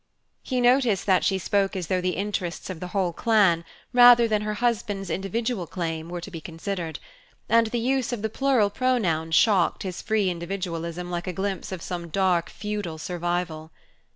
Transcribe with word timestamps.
He 0.41 0.61
noticed 0.61 1.05
that 1.05 1.23
she 1.23 1.37
spoke 1.37 1.75
as 1.75 1.85
though 1.85 2.01
the 2.01 2.15
interests 2.15 2.71
of 2.71 2.79
the 2.79 2.87
whole 2.87 3.13
clan, 3.13 3.63
rather 3.93 4.27
than 4.27 4.41
her 4.41 4.55
husband's 4.55 5.11
individual 5.11 5.67
claim, 5.67 6.09
were 6.09 6.21
to 6.21 6.31
be 6.31 6.41
considered; 6.41 6.97
and 7.47 7.67
the 7.67 7.77
use 7.77 8.11
of 8.11 8.23
the 8.23 8.27
plural 8.29 8.71
pronoun 8.71 9.29
shocked 9.29 9.83
his 9.83 10.01
free 10.01 10.31
individualism 10.31 11.11
like 11.11 11.27
a 11.27 11.33
glimpse 11.33 11.71
of 11.71 11.83
some 11.83 12.07
dark 12.09 12.49
feudal 12.49 12.97
survival. 12.97 13.69